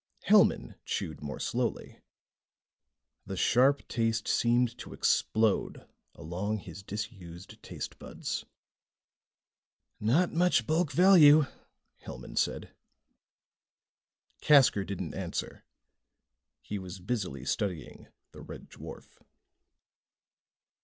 [0.25, 1.99] Hellman chewed more slowly.
[3.27, 8.43] The sharp taste seemed to explode along his disused tastebuds.
[9.99, 11.45] "Not much bulk value,"
[12.03, 12.73] Hellman said.
[14.41, 15.65] Casker didn't answer.
[16.63, 19.21] He was busily studying the red dwarf.